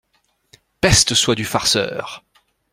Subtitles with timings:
[0.81, 2.23] Peste soit du farceur!